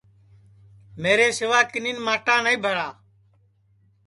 میرے 1.01 1.27
سیوا 1.37 1.59
کِنین 1.71 1.97
ماٹا 2.05 2.35
نائی 2.43 2.57
بھرا 2.63 2.87